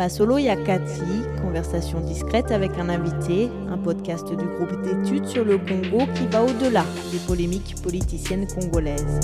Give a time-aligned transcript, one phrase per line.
[0.00, 1.02] Masolo Yakati,
[1.42, 6.42] conversation discrète avec un invité, un podcast du groupe d'études sur le Congo qui va
[6.42, 9.20] au-delà des polémiques politiciennes congolaises.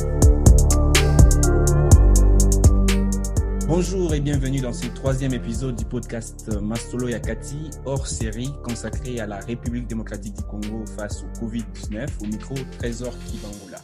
[3.66, 9.26] Bonjour et bienvenue dans ce troisième épisode du podcast Masolo Yakati, hors série consacré à
[9.26, 13.78] la République démocratique du Congo face au Covid-19 au micro Trésor Kibangola.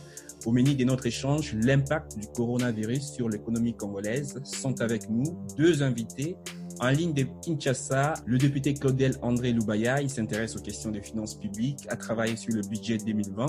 [0.45, 5.83] Au menu de notre échange, l'impact du coronavirus sur l'économie congolaise sont avec nous deux
[5.83, 6.37] invités
[6.83, 11.37] en ligne de Kinshasa, le député Claudel André Loubaya, il s'intéresse aux questions des finances
[11.37, 13.47] publiques, a travaillé sur le budget 2020.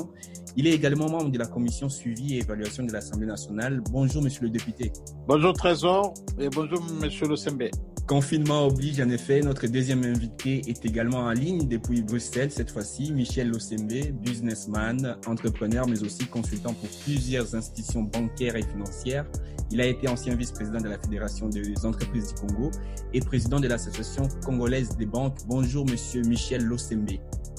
[0.55, 3.81] Il est également membre de la commission suivi et évaluation de l'Assemblée nationale.
[3.89, 4.93] Bonjour, monsieur le député.
[5.27, 7.63] Bonjour, Trésor, et bonjour, monsieur le Sembe.
[8.07, 13.13] Confinement oblige, en effet, notre deuxième invité est également en ligne depuis Bruxelles, cette fois-ci,
[13.13, 19.25] Michel Losembe, businessman, entrepreneur, mais aussi consultant pour plusieurs institutions bancaires et financières.
[19.71, 22.71] Il a été ancien vice-président de la Fédération des entreprises du Congo
[23.13, 25.37] et président de l'Association congolaise des banques.
[25.47, 27.09] Bonjour, monsieur Michel Losembe.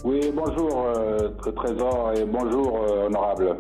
[0.04, 3.58] Oui, bonjour, euh, Trésor, et bonjour, euh, honorable.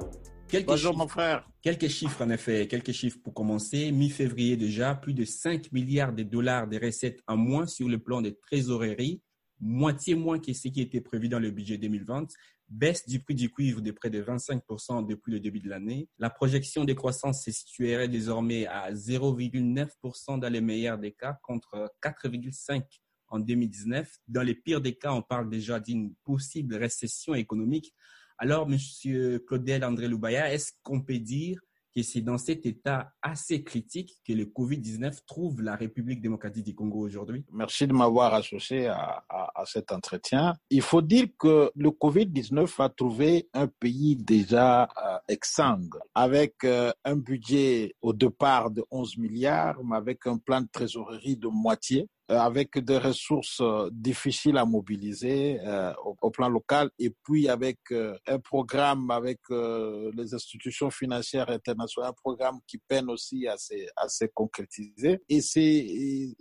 [0.48, 1.48] Quelques bonjour, chiffres, mon frère.
[1.64, 3.90] Quelques chiffres, en effet, quelques chiffres pour commencer.
[3.90, 8.20] Mi-février déjà, plus de 5 milliards de dollars de recettes en moins sur le plan
[8.20, 9.22] des trésoreries,
[9.60, 12.26] moitié moins que ce qui était prévu dans le budget 2020
[12.68, 16.06] baisse du prix du cuivre de près de 25% depuis le début de l'année.
[16.18, 21.90] La projection de croissance se situerait désormais à 0,9% dans les meilleurs des cas contre
[22.02, 22.82] 4,5%
[23.28, 24.06] en 2019.
[24.28, 27.94] Dans les pires des cas, on parle déjà d'une possible récession économique.
[28.38, 31.58] Alors, Monsieur Claudel André Loubaya, est-ce qu'on peut dire
[31.94, 36.74] que c'est dans cet état assez critique que le Covid-19 trouve la République démocratique du
[36.74, 37.44] Congo aujourd'hui?
[37.52, 40.54] Merci de m'avoir associé à, à, à, cet entretien.
[40.70, 46.90] Il faut dire que le Covid-19 a trouvé un pays déjà euh, exsangue, avec euh,
[47.04, 52.08] un budget au départ de 11 milliards, mais avec un plan de trésorerie de moitié
[52.28, 58.38] avec des ressources difficiles à mobiliser euh, au, plan local et puis avec euh, un
[58.38, 64.08] programme avec euh, les institutions financières internationales, un programme qui peine aussi à se, à
[64.08, 65.22] se concrétiser.
[65.28, 66.34] Et c'est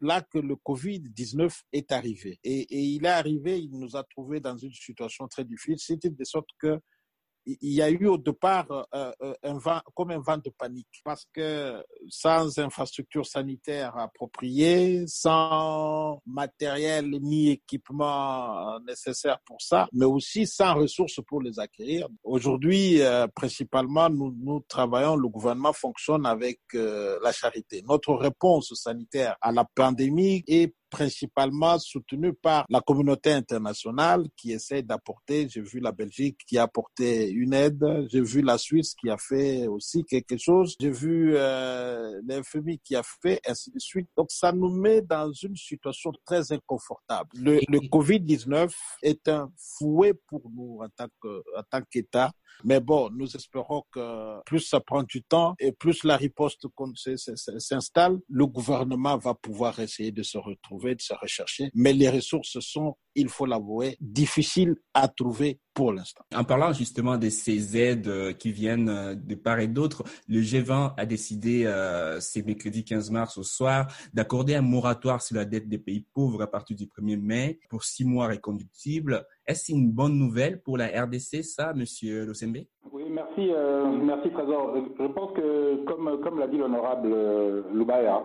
[0.00, 2.38] là que le Covid-19 est arrivé.
[2.42, 6.24] Et, et, il est arrivé, il nous a trouvé dans une situation très difficile, de
[6.24, 6.80] sorte que
[7.46, 11.26] il y a eu au départ euh, un vent, comme un vent de panique parce
[11.32, 20.74] que sans infrastructure sanitaire appropriée, sans matériel ni équipement nécessaire pour ça, mais aussi sans
[20.74, 22.08] ressources pour les acquérir.
[22.22, 27.82] Aujourd'hui, euh, principalement, nous, nous travaillons, le gouvernement fonctionne avec euh, la charité.
[27.88, 34.82] Notre réponse sanitaire à la pandémie est principalement soutenu par la communauté internationale qui essaie
[34.82, 39.08] d'apporter, j'ai vu la Belgique qui a apporté une aide, j'ai vu la Suisse qui
[39.08, 44.08] a fait aussi quelque chose, j'ai vu euh, l'FMI qui a fait, ainsi de suite.
[44.16, 47.30] Donc ça nous met dans une situation très inconfortable.
[47.34, 48.70] Le, le Covid-19
[49.02, 52.30] est un fouet pour nous en tant que, en tant qu'État.
[52.64, 56.66] Mais bon, nous espérons que plus ça prend du temps et plus la riposte
[57.58, 61.70] s'installe, le gouvernement va pouvoir essayer de se retrouver, de se rechercher.
[61.74, 66.24] Mais les ressources sont, il faut l'avouer, difficiles à trouver pour l'instant.
[66.34, 71.06] En parlant justement de ces aides qui viennent de part et d'autre, le G20 a
[71.06, 75.78] décidé, euh, c'est mercredi 15 mars au soir, d'accorder un moratoire sur la dette des
[75.78, 79.24] pays pauvres à partir du 1er mai pour six mois reconductibles.
[79.46, 82.58] Est-ce une bonne nouvelle pour la RDC, ça, Monsieur Losembe
[82.92, 84.74] Oui, merci, euh, merci Trésor.
[84.98, 88.22] Je pense que, comme, comme l'a dit l'honorable euh, Loubaya,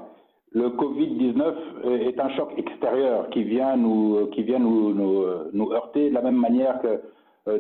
[0.54, 6.10] le Covid-19 est un choc extérieur qui vient nous, qui vient nous, nous, nous heurter
[6.10, 7.02] de la même manière que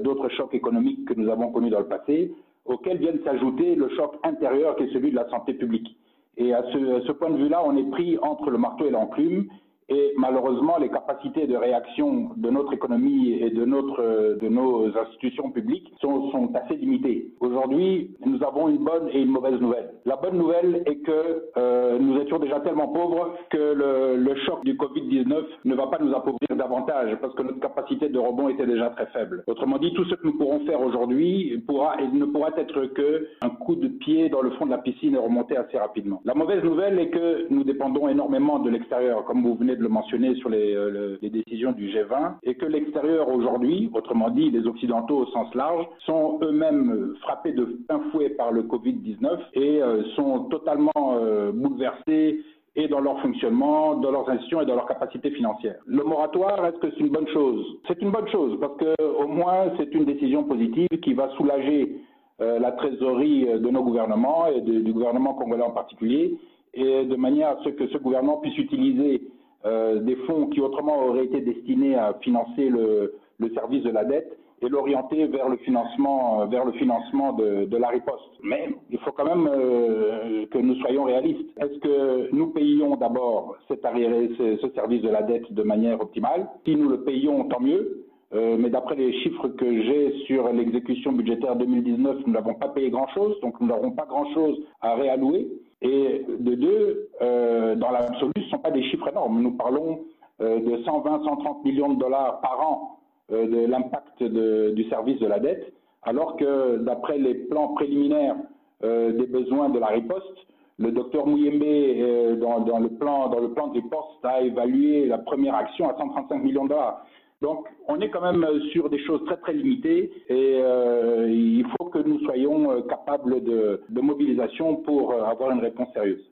[0.03, 2.34] d'autres chocs économiques que nous avons connus dans le passé,
[2.66, 5.96] auxquels viennent s'ajouter le choc intérieur qui est celui de la santé publique.
[6.38, 9.48] Et à ce, point de vue-là, on est pris entre le marteau et l'enclume.
[9.90, 15.50] Et malheureusement, les capacités de réaction de notre économie et de, notre, de nos institutions
[15.50, 17.31] publiques sont, sont assez limitées.
[17.40, 19.92] Aujourd'hui, nous avons une bonne et une mauvaise nouvelle.
[20.06, 24.76] La bonne nouvelle est que euh, nous étions déjà tellement pauvres que le, choc du
[24.76, 28.90] Covid-19 ne va pas nous appauvrir davantage parce que notre capacité de rebond était déjà
[28.92, 29.44] très faible.
[29.48, 33.75] Autrement dit, tout ce que nous pourrons faire aujourd'hui ne pourra être que un coup
[33.75, 36.22] de pied dans le fond de la piscine et remonter assez rapidement.
[36.25, 39.90] La mauvaise nouvelle est que nous dépendons énormément de l'extérieur, comme vous venez de le
[39.90, 44.68] mentionner sur les, euh, les décisions du G20, et que l'extérieur aujourd'hui, autrement dit les
[44.68, 50.04] Occidentaux au sens large, sont eux-mêmes frappés de plein fouet par le Covid-19 et euh,
[50.16, 52.42] sont totalement euh, bouleversés
[52.75, 55.78] et dans leur fonctionnement, dans leurs institutions et dans leurs capacités financières.
[55.86, 57.66] Le moratoire, est-ce que c'est une bonne chose?
[57.88, 61.98] C'est une bonne chose parce que au moins c'est une décision positive qui va soulager
[62.42, 66.38] euh, la trésorerie de nos gouvernements et du gouvernement congolais en particulier
[66.74, 69.22] et de manière à ce que ce gouvernement puisse utiliser
[69.66, 73.13] des fonds qui autrement auraient été destinés à financer le
[73.54, 78.31] service de la dette et l'orienter vers le financement, vers le financement de, la riposte.
[78.44, 81.50] Mais il faut quand même euh, que nous soyons réalistes.
[81.57, 86.01] Est-ce que nous payons d'abord cet arriéré, ce, ce, service de la dette de manière
[86.01, 86.48] optimale?
[86.65, 88.06] Si nous le payons, tant mieux.
[88.33, 92.89] Euh, mais d'après les chiffres que j'ai sur l'exécution budgétaire 2019, nous n'avons pas payé
[92.89, 95.48] grand-chose, donc nous n'aurons pas grand-chose à réallouer.
[95.81, 99.42] Et de deux, euh, dans l'absolu, ce ne sont pas des chiffres énormes.
[99.42, 100.01] Nous parlons
[100.42, 102.97] euh, de 120, 130 millions de dollars par an euh,
[103.29, 108.35] de l'impact du service de la dette, alors que d'après les plans préliminaires
[108.83, 110.38] euh, des besoins de la riposte,
[110.79, 115.18] le docteur Mouyembe, euh, dans, le plan, dans le plan de riposte, a évalué la
[115.18, 117.03] première action à 135 millions de dollars.
[117.41, 121.85] Donc, on est quand même sur des choses très très limitées et euh, il faut
[121.85, 126.27] que nous soyons euh, capables de, mobilisation pour euh, avoir une réponse sérieuse.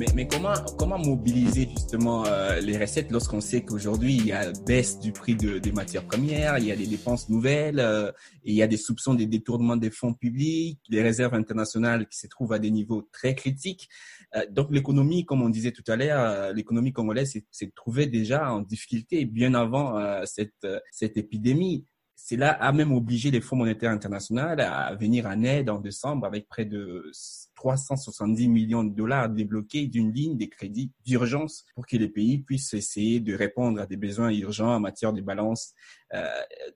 [0.00, 4.50] Mais, mais, comment, comment mobiliser justement euh, les recettes lorsqu'on sait qu'aujourd'hui il y a
[4.66, 8.10] baisse du prix de, des matières premières, il y a des dépenses nouvelles, euh,
[8.42, 12.28] il y a des soupçons des détournements des fonds publics, les réserves internationales qui se
[12.28, 13.90] trouvent à des niveaux très critiques.
[14.36, 18.52] Euh, donc l'économie, comme on disait tout à l'heure, euh, l'économie congolaise s'est trouvée déjà
[18.52, 21.84] en difficulté bien avant euh, cette, cette épidémie.
[22.22, 26.48] Cela a même obligé les Fonds monétaires internationaux à venir en aide en décembre avec
[26.48, 27.10] près de
[27.56, 32.74] 370 millions de dollars débloqués d'une ligne de crédits d'urgence pour que les pays puissent
[32.74, 35.74] essayer de répondre à des besoins urgents en matière de balance
[36.14, 36.24] euh,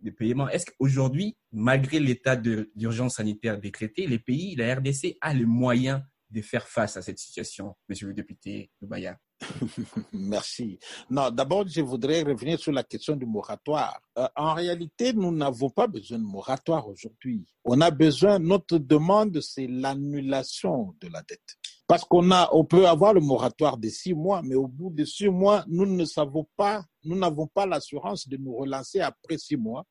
[0.00, 0.49] de paiement.
[0.49, 6.02] Est-ce qu'aujourd'hui, malgré l'état d'urgence sanitaire décrété, les pays, la RDC a les moyens
[6.34, 9.16] de faire face à cette situation, Monsieur le député Loubaya?
[10.12, 10.78] Merci.
[11.10, 14.00] Non, d'abord, je voudrais revenir sur la question du moratoire.
[14.19, 17.46] Euh, en réalité, nous n'avons pas besoin de moratoire aujourd'hui.
[17.64, 21.56] On a besoin, notre demande, c'est l'annulation de la dette.
[21.86, 25.04] Parce qu'on a, on peut avoir le moratoire de six mois, mais au bout de
[25.04, 29.56] six mois, nous ne savons pas, nous n'avons pas l'assurance de nous relancer après six
[29.56, 29.84] mois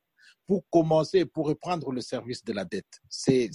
[0.46, 3.00] pour commencer, pour reprendre le service de la dette.
[3.08, 3.50] C'est,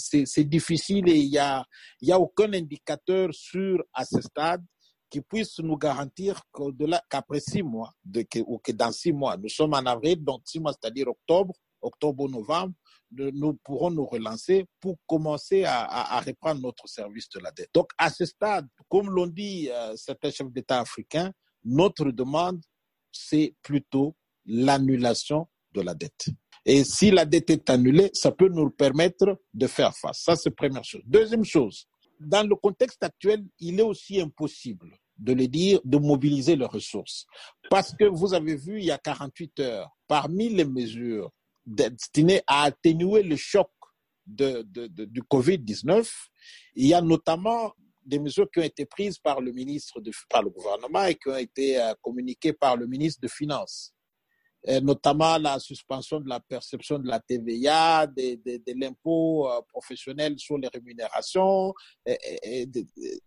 [0.46, 1.66] difficile et il y a,
[2.02, 4.64] y a aucun indicateur sûr à ce stade
[5.10, 6.42] qui puisse nous garantir
[7.10, 7.92] qu'après six mois,
[8.46, 12.74] ou que dans six mois, nous sommes en avril, donc six mois, c'est-à-dire octobre, octobre-novembre,
[13.12, 17.70] nous pourrons nous relancer pour commencer à, reprendre notre service de la dette.
[17.74, 21.32] Donc, à ce stade, comme l'ont dit euh, certains chefs d'État africains,
[21.64, 22.62] notre demande,
[23.12, 24.16] c'est plutôt
[24.46, 26.28] l'annulation de la dette.
[26.72, 30.22] Et si la dette est annulée, ça peut nous permettre de faire face.
[30.22, 31.02] Ça, c'est première chose.
[31.04, 31.88] Deuxième chose,
[32.20, 37.26] dans le contexte actuel, il est aussi impossible de le dire, de mobiliser les ressources.
[37.72, 41.32] Parce que vous avez vu, il y a 48 heures, parmi les mesures
[41.66, 43.72] destinées à atténuer le choc
[44.28, 46.08] du Covid-19,
[46.76, 47.74] il y a notamment
[48.06, 51.30] des mesures qui ont été prises par le ministre, de, par le gouvernement et qui
[51.30, 53.96] ont été euh, communiquées par le ministre de Finances
[54.82, 60.58] notamment la suspension de la perception de la TVA, de, de, de l'impôt professionnel sur
[60.58, 61.74] les rémunérations.
[62.06, 62.70] Il,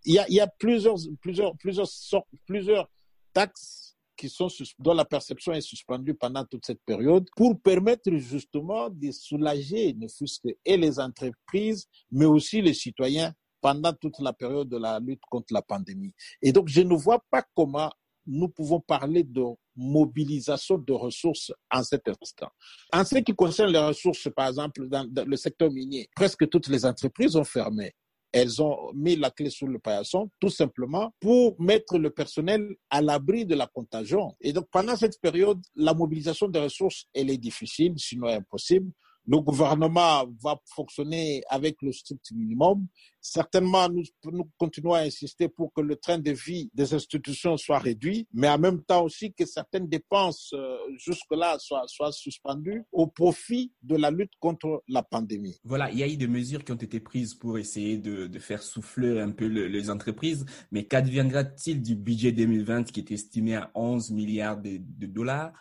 [0.05, 2.91] y a, y a plusieurs, plusieurs, plusieurs, sortes, plusieurs
[3.33, 4.49] taxes qui sont
[4.79, 10.07] dont la perception est suspendue pendant toute cette période pour permettre justement de soulager ne
[10.07, 15.01] fût-ce que et les entreprises, mais aussi les citoyens pendant toute la période de la
[15.01, 16.13] lutte contre la pandémie.
[16.41, 17.91] Et donc, je ne vois pas comment
[18.27, 19.43] nous pouvons parler de
[19.77, 22.51] mobilisation de ressources en cet instant.
[22.93, 26.85] En ce qui concerne les ressources, par exemple, dans, le secteur minier, presque toutes les
[26.85, 27.93] entreprises ont fermé.
[28.33, 33.03] Elles ont mis la clé sur le paillasson, tout simplement pour mettre le personnel à
[33.03, 34.35] l'abri de la contagion.
[34.41, 38.91] Et donc, pendant cette période, la mobilisation des ressources, elle est difficile, sinon impossible.
[39.27, 42.87] Le gouvernement va fonctionner avec le strict minimum.
[43.21, 48.27] Certainement, nous, continuons à insister pour que le train de vie des institutions soit réduit,
[48.33, 53.73] mais en même temps aussi que certaines dépenses euh, jusque-là soient, soient suspendues au profit
[53.83, 55.57] de la lutte contre la pandémie.
[55.63, 58.39] Voilà, il y a eu des mesures qui ont été prises pour essayer de, de
[58.41, 63.55] faire souffler un peu le, les entreprises, mais qu'adviendra-t-il du budget 2020 qui est estimé
[63.55, 65.53] à 11 milliards de dollars?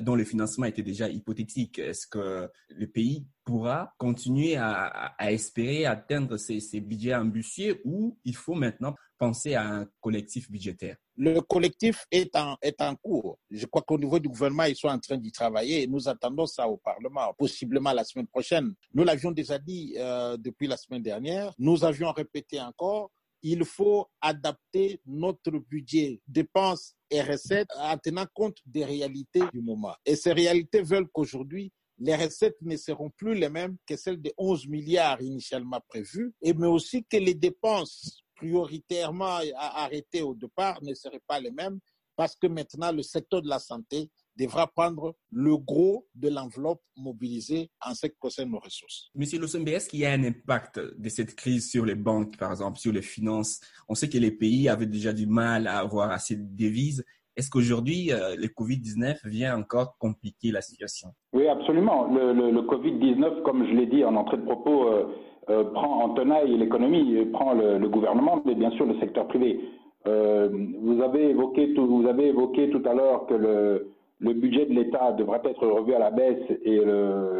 [0.00, 1.78] Dont le financement était déjà hypothétique.
[1.78, 8.54] Est-ce que le pays pourra continuer à, espérer atteindre ces, budgets ambitieux ou il faut
[8.54, 10.96] maintenant penser à un collectif budgétaire?
[11.16, 12.56] Le collectif est en,
[13.02, 13.38] cours.
[13.50, 16.68] Je crois qu'au niveau du gouvernement, ils sont en train d'y travailler nous attendons ça
[16.68, 18.74] au Parlement, possiblement la semaine prochaine.
[18.94, 21.52] Nous l'avions déjà dit euh, depuis la semaine dernière.
[21.58, 23.10] Nous avions répété encore
[23.42, 29.94] il faut adapter notre budget dépenses et recettes en tenant compte des réalités du moment.
[30.04, 34.32] Et ces réalités veulent qu'aujourd'hui, les recettes ne seront plus les mêmes que celles des
[34.36, 40.94] 11 milliards initialement prévus, et mais aussi que les dépenses prioritairement arrêtées au départ ne
[40.94, 41.80] seraient pas les mêmes
[42.14, 47.70] parce que maintenant le secteur de la santé devra prendre le gros de l'enveloppe mobilisée
[47.84, 49.10] en ce qui concerne nos ressources.
[49.14, 52.52] Monsieur Lossembe, est-ce qu'il y a un impact de cette crise sur les banques, par
[52.52, 53.60] exemple, sur les finances?
[53.88, 57.04] On sait que les pays avaient déjà du mal à avoir assez de devises.
[57.36, 61.10] Est-ce qu'aujourd'hui, euh, le Covid-19 vient encore compliquer la situation?
[61.32, 62.08] Oui, absolument.
[62.12, 65.04] Le, Covid-19, comme je l'ai dit en entrée de propos, euh,
[65.48, 69.60] euh, prend en tenaille l'économie, prend le, le, gouvernement, mais bien sûr le secteur privé.
[70.04, 74.74] vous avez évoqué tout, vous avez évoqué tout à l'heure que le, le budget de
[74.74, 76.76] l'État devrait être revu à la baisse et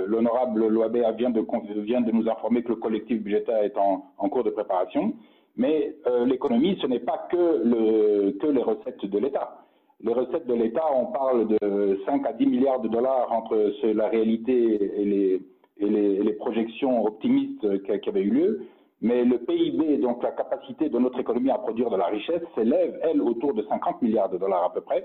[0.07, 5.15] l'honorable Loabé vient de, nous informer que le collectif budgétaire est en, cours de préparation.
[5.57, 9.65] Mais euh, l'économie, ce n'est pas que, le, que les recettes de l'État.
[10.05, 14.07] Les recettes de l'État, on parle de 5 à 10 milliards de dollars entre la
[14.07, 18.61] réalité et les projections optimistes qui, qui avaient eu lieu.
[19.01, 22.99] Mais le PIB, donc la capacité de notre économie à produire de la richesse, s'élève,
[23.03, 25.05] elle, autour de 50 milliards de dollars à peu près.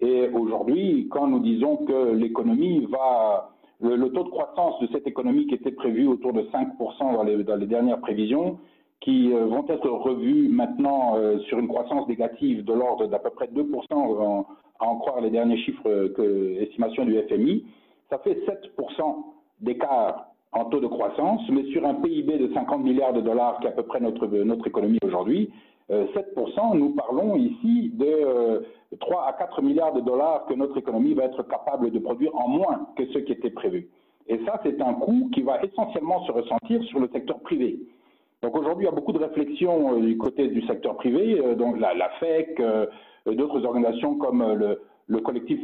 [0.00, 5.46] Et aujourd'hui, quand nous disons que l'économie va, le, taux de croissance de cette économie
[5.46, 6.76] qui était prévu autour de 5%
[7.14, 8.58] dans les, dernières prévisions,
[9.00, 13.30] qui euh, vont être revues maintenant euh, sur une croissance négative de l'ordre d'à peu
[13.30, 14.46] près 2%, en,
[14.78, 17.64] à en croire les derniers chiffres que estimation du FMI,
[18.10, 19.16] ça fait 7%
[19.60, 23.66] d'écart en taux de croissance, mais sur un PIB de 50 milliards de dollars qui
[23.66, 25.50] est à peu près notre économie aujourd'hui,
[25.90, 28.64] 7%, euh, nous parlons ici de
[28.98, 32.48] 3 à 4 milliards de dollars que notre économie va être capable de produire en
[32.48, 33.88] moins que ce qui était prévu.
[34.28, 37.80] Et ça, c'est un coût qui va essentiellement se ressentir sur le secteur privé.
[38.42, 41.54] Donc aujourd'hui, il y a beaucoup de réflexions euh, du côté du secteur privé, euh,
[41.54, 42.86] donc la, FEC, euh,
[43.26, 45.60] d'autres organisations comme le, collectif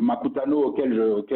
[0.00, 0.92] Makutano auquel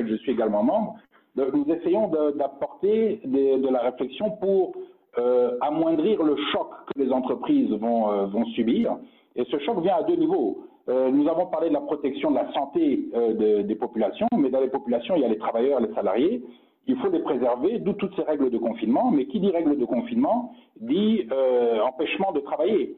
[0.07, 0.97] je suis également membre.
[1.37, 4.75] Nous essayons d'apporter de, la réflexion pour
[5.60, 8.96] amoindrir le choc que les entreprises vont, vont subir.
[9.37, 10.58] Et ce choc vient à deux niveaux.
[10.88, 14.60] Euh, nous avons parlé de la protection de la santé euh, des populations, mais dans
[14.60, 16.42] les populations, il y a les travailleurs, les salariés.
[16.87, 19.10] Il faut les préserver, d'où toutes ces règles de confinement.
[19.10, 22.96] Mais qui dit règles de confinement dit euh, empêchement de travailler,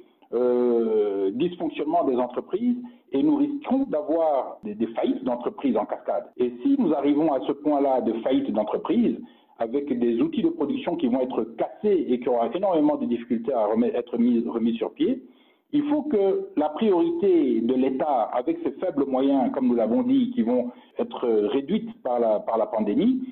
[1.33, 2.77] dysfonctionnement des entreprises,
[3.11, 6.31] et nous risquons d'avoir des, des, faillites d'entreprises en cascade.
[6.37, 9.17] Et si nous arrivons à ce point-là de faillite d'entreprises,
[9.61, 13.53] avec des outils de production qui vont être cassés et qui auront énormément de difficultés
[13.53, 15.23] à être mis, remis sur pied,
[15.73, 20.33] il faut que la priorité de l'État, avec ses faibles moyens, comme nous l'avons dit,
[20.35, 23.23] qui vont être réduites par la, pandémie,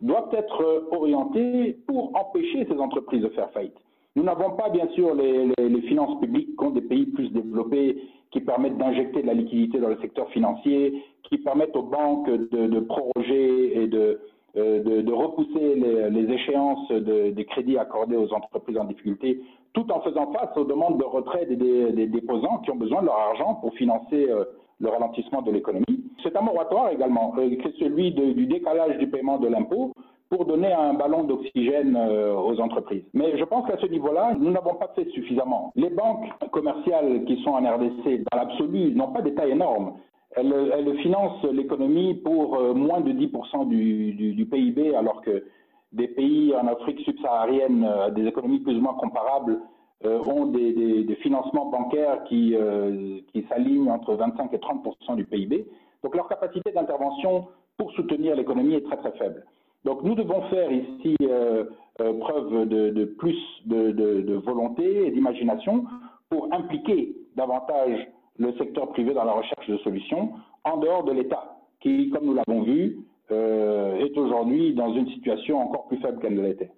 [0.00, 3.76] doit être orientée pour empêcher ces entreprises de faire faillite.
[4.14, 7.98] Nous n'avons pas, bien sûr, les, finances publiques qu'ont des pays plus développés
[8.30, 12.80] qui permettent d'injecter de la liquidité dans le secteur financier, qui permettent aux banques de,
[12.80, 14.18] proroger et de,
[14.54, 15.74] de, de, repousser
[16.10, 19.40] les, échéances de, des crédits accordés aux entreprises en difficulté
[19.72, 23.18] tout en faisant face aux demandes de retrait des, déposants qui ont besoin de leur
[23.18, 24.44] argent pour financer euh,
[24.80, 26.04] le ralentissement de l'économie.
[26.22, 29.92] C'est un moratoire également, euh, c'est celui du décalage du paiement de l'impôt
[30.28, 33.04] pour donner un ballon d'oxygène euh, aux entreprises.
[33.12, 35.72] Mais je pense qu'à ce niveau-là, nous n'avons pas fait suffisamment.
[35.76, 39.92] Les banques commerciales qui sont en RDC, dans l'absolu, n'ont pas des tailles énormes.
[40.34, 45.44] Elles, financent l'économie pour moins de 10% du, PIB, alors que
[45.92, 49.58] des pays en Afrique subsaharienne, euh, des économies plus ou moins comparables,
[50.04, 55.64] euh, ont des, financements bancaires qui, euh, s'alignent entre 25 et 30 du PIB.
[56.02, 57.46] Donc leur capacité d'intervention
[57.76, 59.44] pour soutenir l'économie est très très faible.
[59.84, 61.64] Donc nous devons faire ici euh,
[62.00, 65.84] euh preuve de, plus de, volonté et d'imagination
[66.30, 68.08] pour impliquer davantage
[68.42, 70.32] le secteur privé dans la recherche de solutions
[70.64, 72.98] en dehors de l'État, qui, comme nous l'avons vu,
[73.30, 76.70] euh, est aujourd'hui dans une situation encore plus faible qu'elle ne l'était.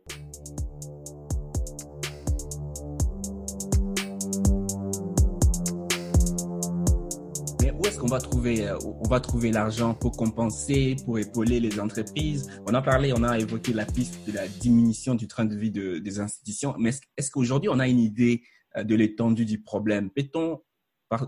[7.77, 12.63] Où est-ce qu'on va trouver, euh, trouver l'argent pour compenser, pour épauler les entreprises?
[12.67, 15.71] On a parlé, on a évoqué la piste de la diminution du train de vie
[15.71, 18.43] de, des institutions, mais est-ce, qu'aujourd'hui on a une idée
[18.77, 20.09] euh, de l'étendue du problème?
[20.11, 20.61] Peut-on,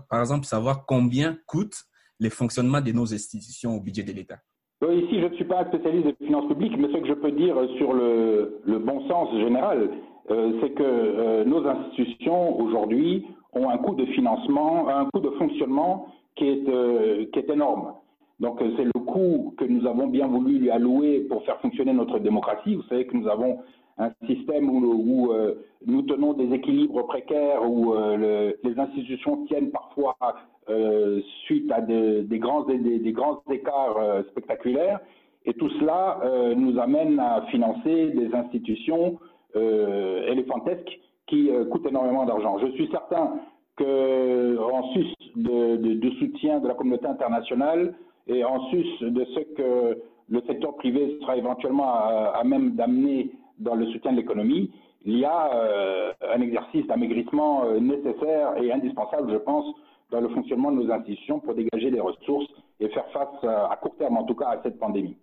[0.09, 1.83] par, exemple, savoir combien coûtent
[2.19, 4.39] les fonctionnements de nos institutions au budget de l'État
[4.81, 7.55] Ici, je ne suis pas spécialiste des finances publiques, mais ce que je peux dire
[7.77, 9.89] sur le, le bon sens général,
[10.29, 15.29] euh, c'est que euh, nos institutions aujourd'hui ont un coût de financement, un coût de
[15.31, 16.07] fonctionnement
[16.41, 17.93] euh, qui est énorme.
[18.39, 22.19] Donc c'est le coût que nous avons bien voulu lui allouer pour faire fonctionner notre
[22.19, 22.75] démocratie.
[22.75, 23.59] Vous savez que nous avons
[23.97, 29.71] un système où, euh, nous tenons des équilibres précaires, où euh, le, les institutions tiennent
[29.71, 30.15] parfois
[30.69, 32.65] euh, suite à des, grands
[33.49, 34.99] écarts spectaculaires.
[35.45, 36.19] Et tout cela
[36.57, 39.17] nous amène à financer des institutions
[39.55, 42.57] éléphantesques qui coûtent énormément d'argent.
[42.59, 43.39] Je suis certain
[43.77, 45.05] qu'en sus
[45.37, 47.93] de, soutien de la communauté internationale
[48.27, 53.75] et en sus de ce que le secteur privé sera éventuellement à, même d'amener dans
[53.75, 54.71] le soutien de l'économie,
[55.05, 59.65] il y a euh, un exercice d'amaigrissement euh, nécessaire et indispensable, je pense,
[60.11, 62.47] dans le fonctionnement de nos institutions pour dégager des ressources
[62.79, 65.17] et faire face, euh, à court terme en tout cas, à cette pandémie.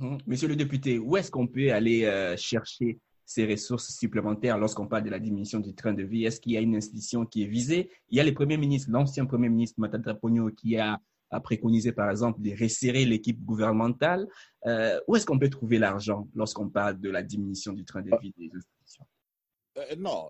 [0.00, 5.02] Hum, monsieur le député, où est-ce qu'on peut aller chercher ces ressources supplémentaires lorsqu'on parle
[5.02, 6.24] de la diminution du train de vie?
[6.24, 7.90] Est-ce qu'il y a une institution qui est visée?
[8.10, 10.98] Il y a le Premier ministre, l'ancien Premier ministre Matata Pogno, qui a,
[11.42, 14.26] préconisé, par exemple, de resserrer l'équipe gouvernementale.
[14.66, 18.10] Euh, où est-ce qu'on peut trouver l'argent lorsqu'on parle de la diminution du train de
[18.20, 19.06] vie des institutions?
[19.78, 20.28] Euh, non,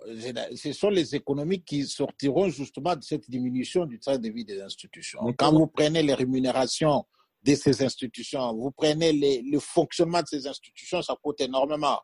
[0.55, 4.61] ce sont les économies qui sortiront justement de cette diminution du train de vie des
[4.61, 5.21] institutions.
[5.39, 7.05] Quand vous prenez les rémunérations
[7.43, 9.13] de ces institutions, vous prenez
[9.43, 12.01] le fonctionnement de ces institutions, ça coûte énormément.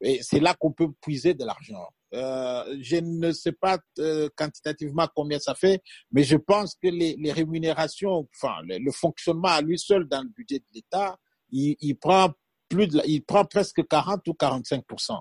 [0.00, 1.86] Et c'est là qu'on peut puiser de l'argent.
[2.14, 7.32] Euh, je ne sais pas euh, quantitativement combien ça fait, mais je pense que les,
[7.32, 11.16] rémunérations, enfin le, fonctionnement à lui seul dans le budget de l'État,
[11.50, 12.30] il, prend
[12.68, 15.20] plus il prend presque 40 ou 45%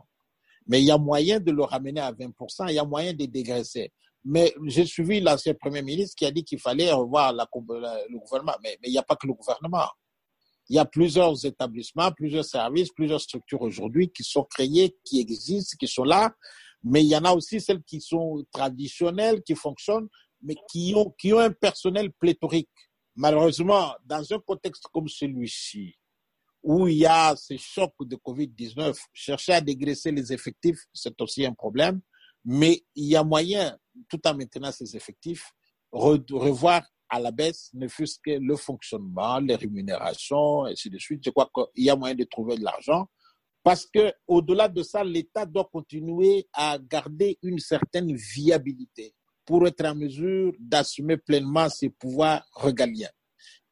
[0.67, 3.25] Mais il y a moyen de le ramener à 20% il y a moyen de
[3.25, 3.91] dégraisser.
[4.23, 8.55] Mais j'ai suivi l'ancien Premier ministre qui a dit qu'il fallait revoir le gouvernement.
[8.63, 9.87] Mais, mais il n'y a pas que le gouvernement.
[10.69, 15.75] Il y a plusieurs établissements, plusieurs services, plusieurs structures aujourd'hui qui sont créées, qui existent,
[15.79, 16.33] qui sont là.
[16.83, 20.09] Mais il y en a aussi celles qui sont traditionnelles, qui fonctionnent,
[20.41, 22.69] mais qui ont, qui ont un personnel pléthorique.
[23.15, 25.95] Malheureusement, dans un contexte comme celui-ci,
[26.63, 31.45] où il y a ces chocs de Covid-19, chercher à dégraisser les effectifs, c'est aussi
[31.45, 32.01] un problème.
[32.43, 33.77] Mais il y a moyen,
[34.09, 35.51] tout en maintenant ces effectifs,
[35.91, 41.21] revoir à la baisse, ne fût-ce que le fonctionnement, les rémunérations, et ainsi de suite.
[41.25, 43.07] Je crois qu'il y a moyen de trouver de l'argent.
[43.63, 49.13] Parce que, au-delà de ça, l'État doit continuer à garder une certaine viabilité
[49.45, 53.09] pour être en mesure d'assumer pleinement ses pouvoirs régaliens.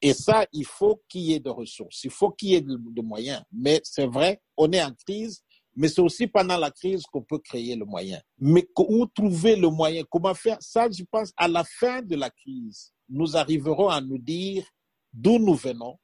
[0.01, 3.01] Et ça, il faut qu'il y ait de ressources, il faut qu'il y ait de,
[3.01, 3.43] moyens.
[3.51, 5.41] Mais c'est vrai, on est en crise,
[5.75, 8.21] mais c'est aussi pendant la crise qu'on peut créer le moyen.
[8.37, 10.03] Mais où trouver le moyen?
[10.09, 10.57] Comment faire?
[10.61, 14.65] Ça, je pense, à la fin de la crise nous arriverons à nous dire
[15.11, 15.97] d'où nous venons.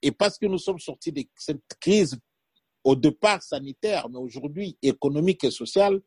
[0.00, 2.16] Et parce que nous sommes sortis de cette crise
[2.84, 6.00] au départ sanitaire, mais aujourd'hui économique et sociale,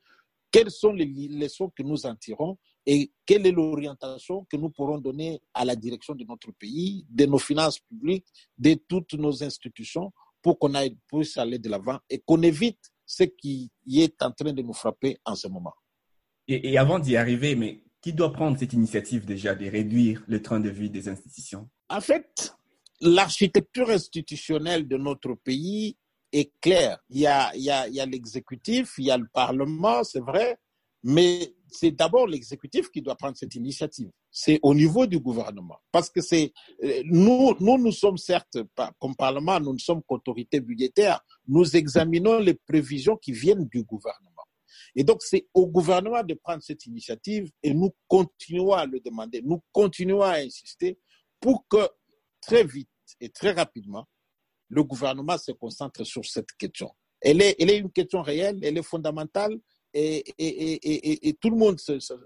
[0.51, 4.97] quelles sont les leçons que nous en tirons et quelle est l'orientation que nous pourrons
[4.97, 10.13] donner à la direction de notre pays, de nos finances publiques, de toutes nos institutions
[10.41, 10.71] pour qu'on
[11.07, 15.17] puisse aller de l'avant et qu'on évite ce qui est en train de nous frapper
[15.25, 15.73] en ce moment.
[16.47, 20.41] Et, et avant d'y arriver, mais qui doit prendre cette initiative déjà de réduire le
[20.41, 21.69] train de vie des institutions?
[21.89, 22.53] En fait,
[23.01, 25.97] l'architecture institutionnelle de notre pays
[26.31, 26.99] est claire.
[27.09, 30.57] Il y a, l'exécutif, il y a le Parlement, c'est vrai,
[31.03, 34.09] mais c'est d'abord l'exécutif qui doit prendre cette initiative.
[34.31, 35.79] C'est au niveau du gouvernement.
[35.91, 38.57] Parce que c'est, euh, nous, nous sommes certes,
[38.99, 41.21] comme Parlement, nous ne sommes qu'autorité budgétaire.
[41.47, 44.43] Nous examinons les prévisions qui viennent du gouvernement.
[44.95, 49.41] Et donc, c'est au gouvernement de prendre cette initiative et nous continuons à le demander,
[49.43, 50.97] nous continuons à insister
[51.39, 51.87] pour que
[52.41, 54.07] très vite et très rapidement,
[54.69, 56.89] le gouvernement se concentre sur cette question.
[57.21, 59.57] Elle est, elle est une question réelle, elle est fondamentale
[59.93, 61.77] et, et, et, et tout le monde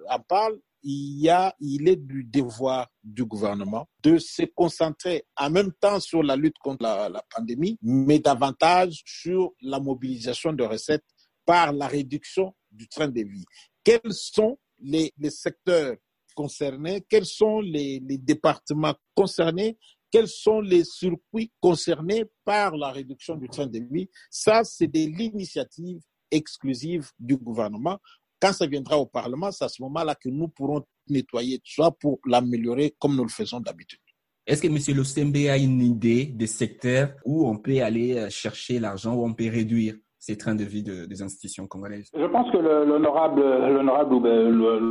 [0.09, 0.59] en parle.
[0.83, 5.99] Il, y a, il est du devoir du gouvernement de se concentrer en même temps
[5.99, 11.05] sur la lutte contre la pandémie, mais davantage sur la mobilisation de recettes
[11.45, 13.45] par la réduction du train de vie.
[13.83, 15.95] Quels sont les, secteurs
[16.35, 17.05] concernés?
[17.09, 19.77] Quels sont les, départements concernés?
[20.11, 24.99] Quels sont les circuits concernés par la réduction du train de vie Ça, c'est de
[24.99, 27.97] l'initiative exclusive du gouvernement.
[28.39, 31.91] Quand ça viendra au Parlement, c'est à ce moment-là que nous pourrons nettoyer tout ça
[31.91, 33.99] pour l'améliorer comme nous le faisons d'habitude.
[34.47, 34.97] Est-ce que M.
[34.97, 39.33] Losembe a une idée des secteurs où on peut aller euh, chercher l'argent, où on
[39.33, 39.95] peut réduire?
[40.21, 43.41] Ces trains de vie des institutions congolaises Je pense que l'honorable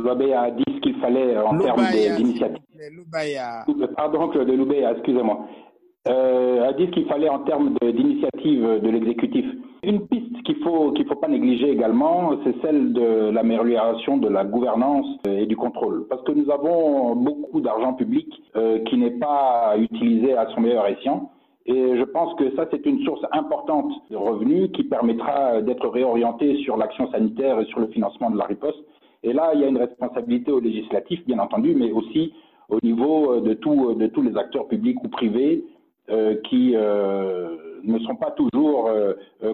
[0.03, 1.85] Loubé a dit ce qu'il fallait en termes
[2.17, 2.59] d'initiative.
[3.95, 5.47] Pardon, Claude Loubéa, excusez-moi.
[6.07, 9.45] Euh, a dit ce qu'il fallait en termes d'initiative de, l'exécutif.
[9.83, 14.43] Une piste qu'il faut qu'il faut pas négliger également, c'est celle de l'amélioration de la
[14.43, 19.75] gouvernance et du contrôle, parce que nous avons beaucoup d'argent public euh, qui n'est pas
[19.77, 21.31] utilisé à son meilleur escient.
[21.67, 26.57] Et je pense que ça, c'est une source importante de revenus qui permettra d'être réorienté
[26.63, 28.79] sur l'action sanitaire et sur le financement de la riposte.
[29.23, 32.33] Et là, il y a une responsabilité au législatif, bien entendu, mais aussi
[32.69, 35.63] au niveau de, tout, de tous les acteurs publics ou privés
[36.09, 38.89] euh, qui euh, ne sont pas toujours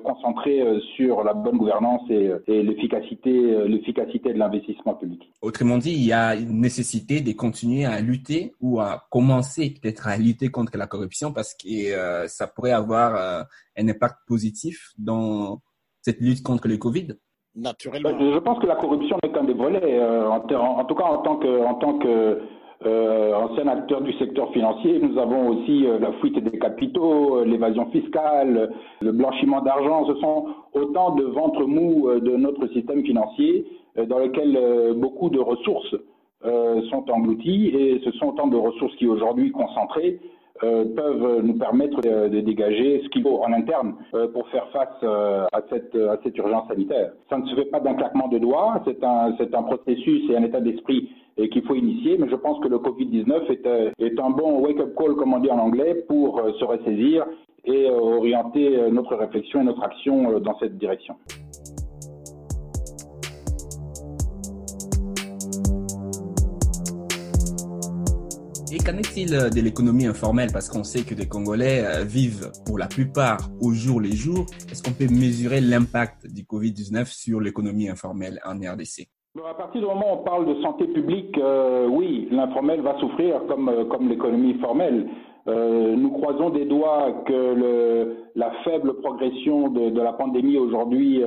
[0.03, 0.63] concentrés
[0.95, 3.31] sur la bonne gouvernance et, et l'efficacité,
[3.67, 5.31] l'efficacité de l'investissement public.
[5.41, 10.07] Autrement dit, il y a une nécessité de continuer à lutter ou à commencer peut-être
[10.07, 13.45] à lutter contre la corruption parce que ça pourrait avoir
[13.77, 15.61] un impact positif dans
[16.01, 17.15] cette lutte contre le Covid
[17.57, 18.09] naturellement.
[18.19, 19.81] Je pense que la corruption n'est qu'un des volets.
[19.83, 22.41] Euh, en, tout cas, en tant que, en tant que
[22.85, 27.87] euh, ancien acteur du secteur financier, nous avons aussi euh, la fuite des capitaux, l'évasion
[27.87, 30.05] fiscale, le blanchiment d'argent.
[30.07, 33.65] Ce sont autant de ventres mous de notre système financier
[34.07, 35.95] dans lequel beaucoup de ressources
[36.43, 40.19] sont englouties et ce sont autant de ressources qui aujourd'hui concentrées
[40.63, 44.89] euh, peuvent nous permettre de, dégager ce qu'il faut en interne euh, pour faire face
[45.03, 47.11] euh, à, cette, à cette urgence sanitaire.
[47.29, 50.43] Ça ne se fait pas d'un claquement de doigts, c'est un, un processus et un
[50.43, 51.11] état d'esprit
[51.51, 53.67] qu'il faut initier, mais je pense que le Covid-19 est,
[53.99, 57.25] est un bon wake-up call, comme on dit en anglais, pour se ressaisir
[57.65, 61.15] et orienter notre réflexion et notre action dans cette direction.
[68.69, 70.51] Et qu'en est-il euh, de l'économie informelle?
[70.51, 74.45] Parce qu'on sait que les Congolais euh, vivent pour la plupart au jour les jours.
[74.69, 79.07] Est-ce qu'on peut mesurer l'impact du Covid-19 sur l'économie informelle en RDC
[79.45, 83.41] à partir du moment où on parle de santé publique, euh, oui, l'informel va souffrir
[83.47, 85.07] comme, comme l'économie formelle.
[85.47, 91.23] nous croisons des doigts que la faible progression de, la pandémie aujourd'hui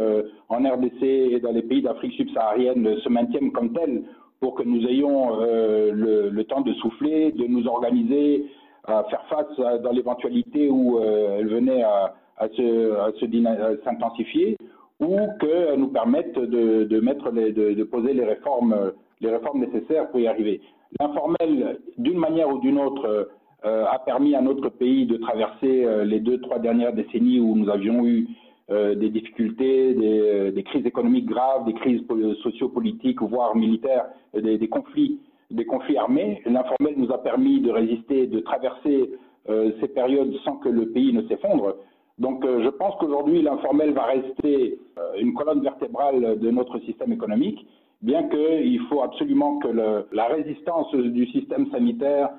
[0.49, 4.03] en RDC et dans les pays d'Afrique subsaharienne se maintienne comme telle
[4.41, 8.47] pour que nous ayons euh, le, temps de souffler, de nous organiser,
[8.85, 14.57] à faire face dans l'éventualité où euh, elle venait à, à se, s'intensifier,
[15.01, 19.61] ou qu'elle nous permette de, de mettre les, de, de, poser les réformes, les réformes
[19.61, 20.61] nécessaires pour y arriver.
[20.99, 23.29] L'informel, d'une manière ou d'une autre,
[23.65, 27.55] euh, a permis à notre pays de traverser euh, les deux, trois dernières décennies où
[27.55, 28.29] nous avions eu
[28.71, 32.03] euh, des difficultés, des, des, crises économiques graves, des crises
[32.43, 36.41] sociopolitiques, voire militaires, des, des, conflits, des conflits armés.
[36.47, 39.11] L'informel nous a permis de résister, de traverser
[39.49, 41.77] euh, ces périodes sans que le pays ne s'effondre.
[42.21, 47.13] Donc euh, je pense qu'aujourd'hui l'informel va rester euh, une colonne vertébrale de notre système
[47.13, 47.67] économique,
[48.03, 49.69] bien qu'il faut absolument que
[50.13, 52.31] la résistance du système sanitaire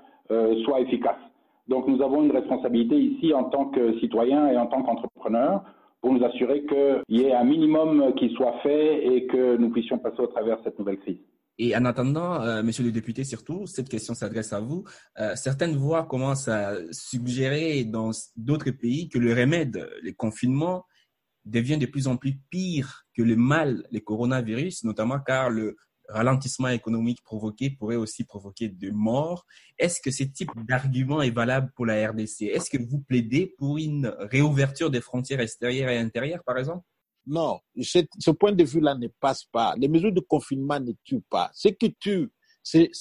[0.63, 1.19] soit efficace.
[1.67, 5.63] Donc nous avons une responsabilité ici en tant que citoyens et en tant qu'entrepreneurs
[6.01, 9.99] pour nous assurer qu'il y ait un minimum qui soit fait et que nous puissions
[9.99, 11.19] passer au travers cette nouvelle crise.
[11.63, 14.83] Et en attendant, euh, Monsieur le député, surtout, cette question s'adresse à vous.
[15.19, 20.87] Euh, certaines voix commencent à suggérer dans d'autres pays que le remède, le confinement,
[21.45, 25.77] devient de plus en plus pire que le mal, le coronavirus, notamment car le
[26.09, 29.45] ralentissement économique provoqué pourrait aussi provoquer de morts.
[29.77, 33.77] Est-ce que ce type d'argument est valable pour la RDC Est-ce que vous plaidez pour
[33.77, 36.83] une réouverture des frontières extérieures et intérieures, par exemple?
[37.25, 39.75] Non, ce point de vue-là ne passe pas.
[39.77, 41.51] Les mesures de confinement ne tuent pas.
[41.53, 42.31] Ce qui tue,
[42.63, 42.91] c'est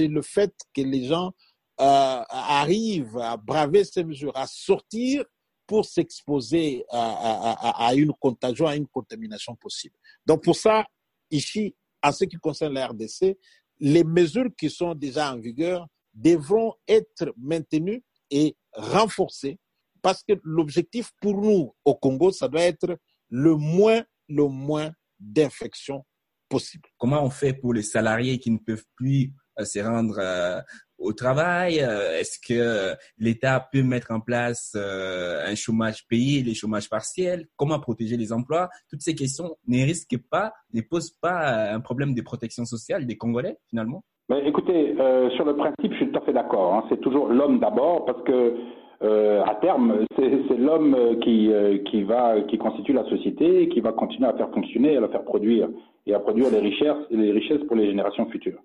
[0.00, 1.32] le fait que les gens
[1.80, 5.24] euh, arrivent à braver ces mesures, à sortir
[5.66, 9.94] pour s'exposer à, à, une contagion, à une contamination possible.
[10.26, 10.84] Donc pour ça,
[11.30, 13.38] ici, en ce qui concerne la RDC,
[13.78, 19.58] les mesures qui sont déjà en vigueur devront être maintenues et renforcées
[20.02, 22.98] parce que l'objectif pour nous au Congo, ça doit être
[23.30, 26.04] le moins, le moins d'infections
[26.48, 26.88] possible.
[26.98, 30.60] Comment on fait pour les salariés qui ne peuvent plus euh, se rendre euh,
[30.98, 31.80] au travail?
[31.80, 37.46] Euh, Est-ce que l'État peut mettre en place un chômage payé, les chômages partiels?
[37.56, 38.68] Comment protéger les emplois?
[38.90, 43.16] Toutes ces questions ne risquent pas, ne posent pas un problème de protection sociale des
[43.16, 46.74] Congolais finalement Mais Écoutez, euh, sur le principe, je suis tout à fait d'accord.
[46.74, 46.84] Hein.
[46.90, 48.56] C'est toujours l'homme d'abord parce que
[49.02, 53.92] euh, à terme, c'est l'homme qui, euh, qui, va, qui constitue la société qui va
[53.92, 55.68] continuer à faire fonctionner, à la faire produire
[56.06, 58.60] et à produire les richesses, les richesses pour les générations futures.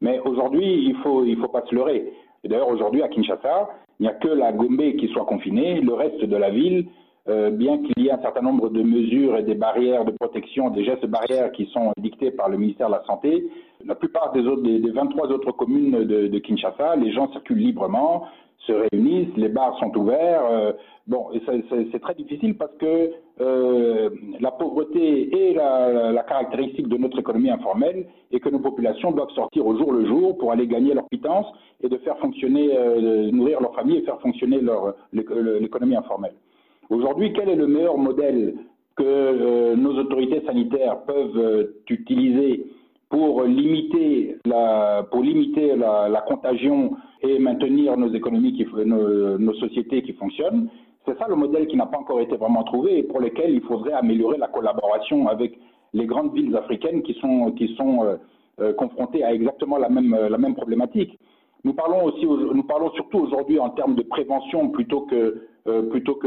[0.00, 2.12] Mais aujourd'hui, il faut, il faut pas se leurrer.
[2.44, 3.68] D'ailleurs, aujourd'hui, à Kinshasa,
[4.00, 5.80] il n'y a que la Gombe qui soit confinée.
[5.80, 6.86] Le reste de la ville,
[7.28, 10.70] euh, bien qu'il y ait un certain nombre de mesures et des barrières de protection,
[10.70, 13.46] des gestes barrières qui sont dictés par le ministère de la Santé,
[13.84, 18.26] la plupart des, autres, des 23 autres communes de, de Kinshasa, les gens circulent librement
[18.66, 20.44] se réunissent, les bars sont ouverts.
[20.50, 20.72] Euh,
[21.06, 21.26] bon,
[21.92, 28.06] c'est très difficile parce que euh, la pauvreté est la, caractéristique de notre économie informelle
[28.30, 31.46] et que nos populations doivent sortir au jour le jour pour aller gagner leur pitance
[31.82, 34.60] et de faire fonctionner, euh, nourrir leur famille et faire fonctionner
[35.12, 36.34] l'économie informelle.
[36.90, 38.54] Aujourd'hui, quel est le meilleur modèle
[38.96, 42.64] que nos autorités sanitaires peuvent utiliser
[43.14, 50.68] pour limiter la, pour limiter la, contagion et maintenir nos économies, nos, sociétés qui fonctionnent,
[51.06, 53.60] C'est ça le modèle qui n'a pas encore été vraiment trouvé et pour lequel il
[53.60, 55.56] faudrait améliorer la collaboration avec
[55.92, 58.16] les grandes villes africaines qui sont, qui sont euh,
[58.60, 61.16] euh, confrontées à exactement la même, la même problématique.
[61.62, 65.46] Nous parlons aussi, nous parlons surtout aujourd'hui en termes de prévention plutôt que,
[65.88, 66.26] plutôt que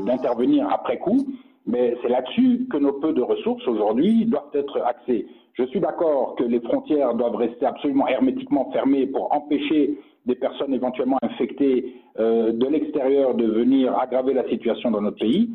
[0.00, 1.26] d'intervenir de, après coup.
[1.66, 5.26] Mais c'est là-dessus que nos peu de ressources aujourd'hui doivent être axés.
[5.58, 10.72] Je suis d'accord que les frontières doivent rester absolument hermétiquement fermées pour empêcher des personnes
[10.72, 15.50] éventuellement infectées euh, de l'extérieur de venir aggraver la situation dans notre pays.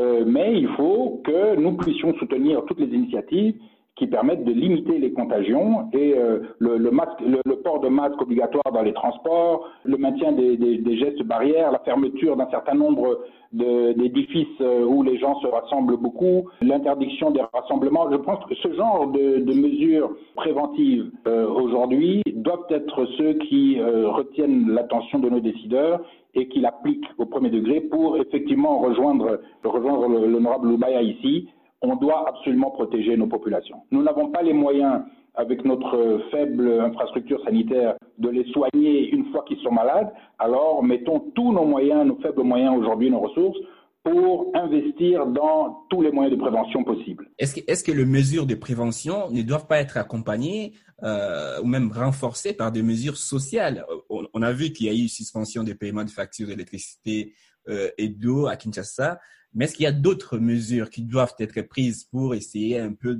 [0.00, 3.54] Euh, mais il faut que nous puissions soutenir toutes les initiatives
[3.98, 7.88] qui permettent de limiter les contagions et euh, le, le, masque, le, le, port de
[7.88, 12.48] masque obligatoire dans les transports, le maintien des, des, des gestes barrières, la fermeture d'un
[12.50, 13.18] certain nombre
[13.52, 18.10] d'édifices euh, où les gens se rassemblent beaucoup, l'interdiction des rassemblements.
[18.10, 23.80] Je pense que ce genre de, de mesures préventives euh, aujourd'hui doivent être ceux qui
[23.80, 26.00] euh, retiennent l'attention de nos décideurs
[26.34, 31.48] et qui l'appliquent au premier degré pour effectivement rejoindre, rejoindre l'honorable Loubaya ici
[31.82, 33.82] on doit absolument protéger nos populations.
[33.90, 35.02] Nous n'avons pas les moyens,
[35.34, 40.10] avec notre faible infrastructure sanitaire, de les soigner une fois qu'ils sont malades.
[40.38, 43.58] Alors, mettons tous nos moyens, nos faibles moyens aujourd'hui, nos ressources,
[44.02, 47.30] pour investir dans tous les moyens de prévention possibles.
[47.38, 52.54] Est-ce que, les mesures de prévention ne doivent pas être accompagnées euh, ou même renforcées
[52.54, 53.84] par des mesures sociales?
[54.08, 57.34] On, on a vu qu'il y a eu suspension des paiements de factures d'électricité
[57.68, 59.20] euh, et d'eau à Kinshasa.
[59.54, 63.18] Mais est-ce qu'il y a d'autres mesures qui doivent être prises pour essayer un peu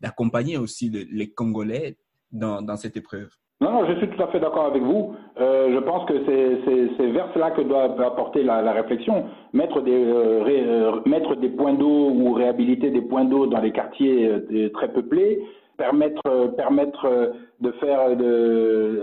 [0.00, 1.96] d'accompagner aussi les Congolais
[2.32, 3.28] dans, cette épreuve?
[3.60, 5.14] Non, non, je suis tout à fait d'accord avec vous.
[5.40, 9.26] Euh, je pense que c'est vers cela que doit apporter la, réflexion.
[9.52, 13.72] Mettre des, euh, euh, mettre des points d'eau ou réhabiliter des points d'eau dans les
[13.72, 14.30] quartiers
[14.74, 15.40] très peuplés,
[15.76, 18.16] permettre, permettre de faire,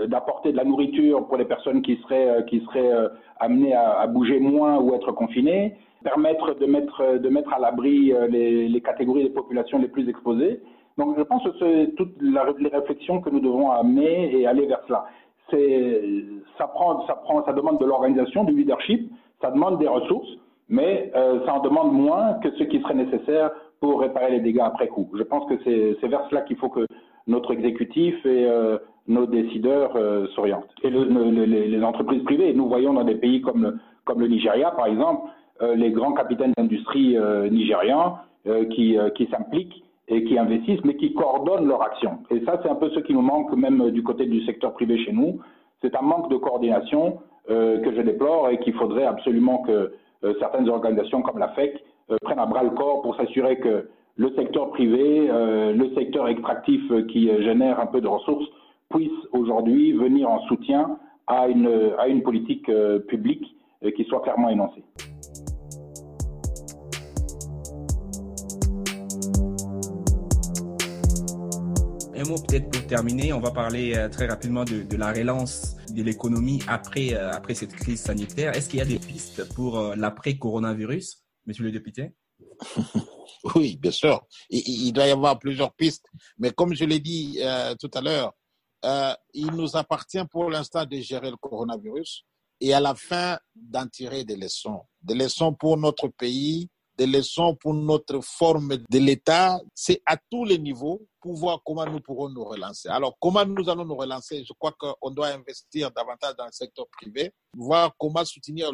[0.08, 2.92] d'apporter de, la nourriture pour les personnes qui seraient, qui seraient
[3.40, 8.12] amenées à, à bouger moins ou être confinées, permettre de mettre, de mettre à l'abri
[8.12, 10.60] euh, les, les, catégories de populations les plus exposées.
[10.98, 14.80] Donc je pense que c'est toutes les réflexions que nous devons amener et aller vers
[14.86, 15.06] cela.
[16.58, 19.10] Ça, prend, ça, prend, ça demande de l'organisation, du leadership,
[19.42, 20.28] ça demande des ressources,
[20.68, 23.50] mais euh, ça en demande moins que ce qui serait nécessaire
[23.82, 25.10] pour réparer les dégâts après coup.
[25.18, 26.86] Je pense que c'est vers cela qu'il faut que
[27.26, 30.70] notre exécutif et euh, nos décideurs euh, s'orientent.
[30.84, 34.70] Et le, le, les, entreprises privées, nous voyons dans des pays comme, comme le Nigeria,
[34.70, 35.28] par exemple,
[35.62, 40.94] euh, les grands capitaines d'industrie euh, nigérians euh, qui, qui s'impliquent et qui investissent, mais
[40.94, 42.18] qui coordonnent leur action.
[42.30, 44.96] Et ça, c'est un peu ce qui nous manque même du côté du secteur privé
[45.04, 45.40] chez nous.
[45.80, 47.18] C'est un manque de coordination
[47.48, 49.92] que je déplore et qu'il faudrait absolument que
[50.38, 51.82] certaines organisations comme la FEC
[52.22, 57.28] prennent à bras le corps pour s'assurer que le secteur privé, le secteur extractif qui
[57.42, 58.44] génère un peu de ressources,
[58.90, 62.70] puisse aujourd'hui venir en soutien à une, à une politique
[63.08, 63.56] publique
[63.96, 64.84] qui soit clairement énoncée.
[72.22, 76.02] un mot peut-être pour terminer, on va parler euh, très rapidement de, la relance de
[76.02, 78.56] l'économie après, euh, après cette crise sanitaire.
[78.56, 82.12] Est-ce qu'il y a des pistes pour euh, l'après-coronavirus, monsieur le député
[83.54, 84.24] Oui, bien sûr.
[84.50, 86.06] Il, doit y avoir plusieurs pistes.
[86.38, 88.32] Mais comme je l'ai dit euh, tout à l'heure,
[88.84, 92.24] euh, il nous appartient pour l'instant de gérer le coronavirus
[92.60, 94.82] et à la fin d'en tirer des leçons.
[95.00, 96.68] Des leçons pour notre pays,
[97.02, 99.58] des leçons pour notre forme de l'État.
[99.74, 102.88] C'est à tous les niveaux pour voir comment nous pourrons nous relancer.
[102.88, 104.44] Alors, comment nous allons nous relancer?
[104.44, 108.70] Je crois qu'on doit investir davantage dans le secteur privé, voir comment soutenir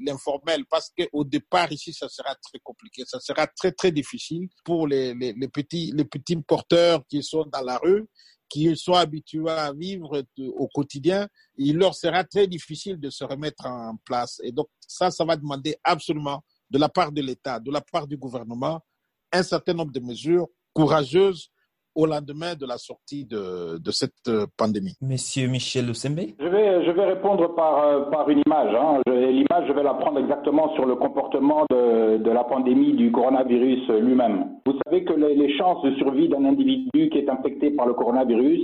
[0.00, 4.86] l'informel, parce qu'au départ, ici, ça sera très compliqué, ça sera très, très difficile pour
[4.86, 5.14] les,
[5.48, 8.06] petits, les petits porteurs qui sont dans la rue,
[8.48, 13.66] qui sont habitués à vivre au quotidien, il leur sera très difficile de se remettre
[13.66, 14.40] en place.
[14.44, 18.06] Et donc, ça, ça va demander absolument de la part de l'État, de la part
[18.06, 18.80] du gouvernement,
[19.32, 21.50] un certain nombre de mesures courageuses
[21.94, 24.94] au lendemain de la sortie de, de cette euh, pandémie.
[25.00, 28.74] Monsieur Michel Osembe je vais, je vais répondre par, euh, par une image.
[28.74, 29.00] Hein.
[29.06, 33.88] L'image, je vais la prendre exactement sur le comportement de, de la pandémie du coronavirus
[33.88, 34.58] lui-même.
[34.66, 37.94] Vous savez que les, les chances de survie d'un individu qui est infecté par le
[37.94, 38.60] coronavirus,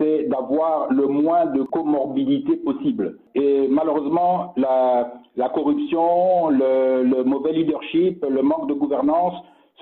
[0.00, 3.18] c'est d'avoir le moins de comorbidité possible.
[3.34, 9.34] Et malheureusement, la, corruption, le, mauvais leadership, le manque de gouvernance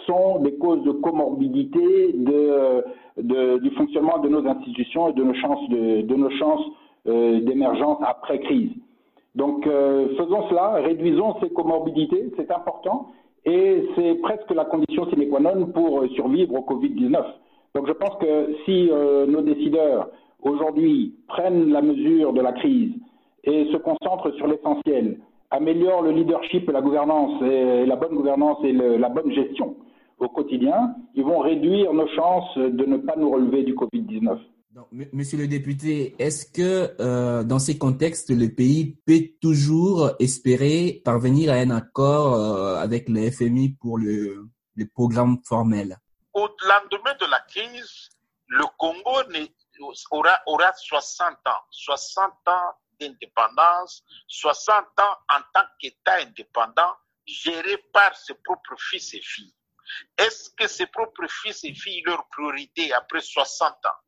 [0.07, 2.15] sont des causes de comorbidité
[3.17, 6.67] du fonctionnement de nos institutions et de nos chances de, de nos chances
[7.07, 8.71] euh, d'émergence après crise.
[9.35, 13.07] Donc euh, faisons cela, réduisons ces comorbidités, c'est important
[13.45, 17.23] et c'est presque la condition sine qua non pour survivre au Covid-19.
[17.75, 20.11] Donc je pense que si euh, nos décideurs
[20.43, 22.93] aujourd'hui prennent la mesure de la crise
[23.45, 25.19] et se concentrent sur l'essentiel,
[25.51, 29.77] améliore le leadership et la gouvernance et la bonne gouvernance et la bonne gestion
[30.19, 34.39] au quotidien, ils vont réduire nos chances de ne pas nous relever du Covid-19.
[35.13, 41.53] Monsieur le député, est-ce que euh, dans ces contextes, le pays peut toujours espérer parvenir
[41.53, 44.49] à un accord euh, avec le FMI pour le
[44.95, 45.97] programme formel?
[46.39, 48.11] Au lendemain de la crise,
[48.47, 49.25] le Congo
[50.13, 56.95] aura, aura 60 ans, 60 ans d'indépendance, 60 ans en tant qu'État indépendant
[57.27, 59.53] géré par ses propres fils et filles.
[60.17, 64.01] Est-ce que ses propres fils et filles, leur priorité après 60 ans,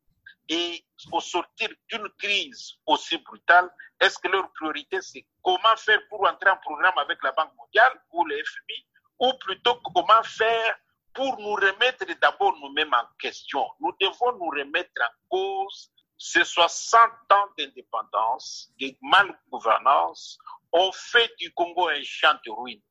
[0.47, 6.25] et au sortir d'une crise aussi brutale, est-ce que leur priorité, c'est comment faire pour
[6.25, 8.87] entrer en programme avec la Banque mondiale ou le FMI,
[9.19, 10.77] ou plutôt comment faire
[11.13, 13.65] pour nous remettre d'abord nous-mêmes en question.
[13.79, 20.37] Nous devons nous remettre en cause ces 60 ans d'indépendance, de mal-gouvernance,
[20.71, 22.81] ont fait du Congo un champ de ruines.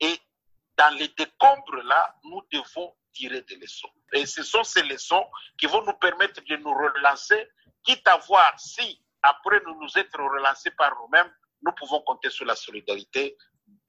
[0.00, 0.16] Et
[0.78, 3.90] dans les décombres là, nous devons tirer des leçons.
[4.12, 5.24] Et ce sont ces leçons
[5.58, 7.48] qui vont nous permettre de nous relancer,
[7.82, 12.44] quitte à voir si, après nous nous être relancés par nous-mêmes, nous pouvons compter sur
[12.44, 13.36] la solidarité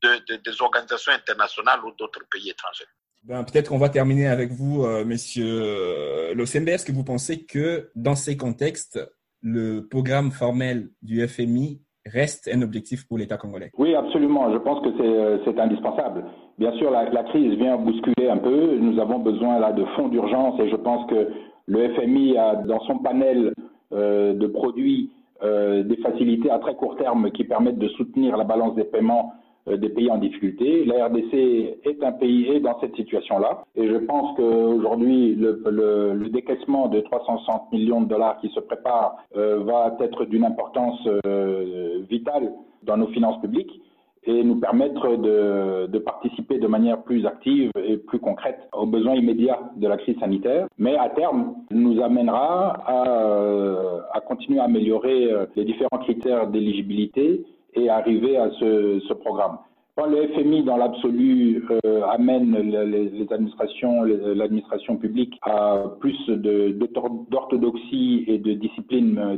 [0.01, 2.87] de, des organisations internationales ou d'autres pays étrangers.
[3.25, 6.67] Ben, Peut-être qu'on va terminer avec vous, euh, Monsieur euh, Losembe.
[6.67, 8.99] Est-ce que vous pensez que dans ces contextes,
[9.41, 13.71] le programme formel du FMI reste un objectif pour l'État congolais?
[13.77, 14.51] Oui, absolument.
[14.51, 16.25] Je pense que c'est euh, indispensable.
[16.57, 18.77] Bien sûr, la, la, crise vient bousculer un peu.
[18.77, 21.29] Nous avons besoin là de fonds d'urgence et je pense que
[21.65, 23.53] le FMI a dans son panel
[23.93, 25.11] euh, de produits
[25.43, 29.33] euh, des facilités à très court terme qui permettent de soutenir la balance des paiements
[29.67, 30.85] des pays en difficulté.
[30.85, 33.63] La RDC est un pays est dans cette situation-là.
[33.75, 38.59] Et je pense qu'aujourd'hui, le, le, le, décaissement de 360 millions de dollars qui se
[38.59, 42.51] prépare euh, va être d'une importance euh, vitale
[42.83, 43.81] dans nos finances publiques
[44.25, 49.15] et nous permettre de, de, participer de manière plus active et plus concrète aux besoins
[49.15, 50.67] immédiats de la crise sanitaire.
[50.77, 57.43] Mais à terme, nous amènera à, à continuer à améliorer les différents critères d'éligibilité
[57.75, 59.57] et arriver à ce, programme.
[59.97, 68.53] Le FMI, dans l'absolu, euh, amène les, administrations, l'administration publique à plus d'orthodoxie et de
[68.53, 69.37] discipline,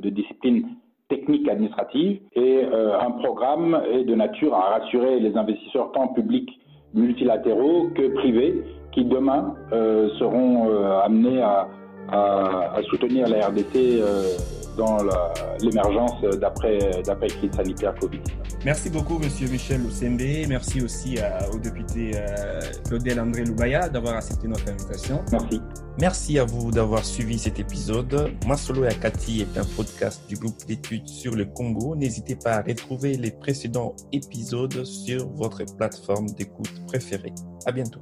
[1.09, 6.49] technique administrative, et euh, un programme est de nature à rassurer les investisseurs tant publics
[6.93, 10.69] multilatéraux que privés, qui demain euh, seront
[11.03, 11.67] amenés à,
[12.09, 14.37] à, à, soutenir la RDC euh,
[14.77, 14.97] dans
[15.61, 16.79] l'émergence d'après
[17.29, 18.21] crise sanitaire Covid.
[18.65, 20.21] Merci beaucoup, Monsieur Michel Oussembe.
[20.49, 25.23] Merci aussi à, au député euh, Claudel André Loubaya d'avoir accepté notre invitation.
[25.31, 25.61] Merci.
[25.99, 28.31] Merci à vous d'avoir suivi cet épisode.
[28.47, 31.95] Masolo et Akati est un podcast du groupe d'études sur le Congo.
[31.95, 37.33] N'hésitez pas à retrouver les précédents épisodes sur votre plateforme d'écoute préférée.
[37.67, 38.01] À bientôt.